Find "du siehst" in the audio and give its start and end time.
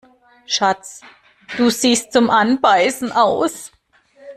1.57-2.11